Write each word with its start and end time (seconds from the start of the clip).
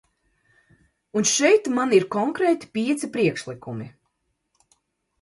Un 1.21 1.27
šeit 1.33 1.69
man 1.77 1.95
ir 1.99 2.09
konkrēti 2.17 2.73
pieci 2.79 3.13
priekšlikumi. 3.19 3.93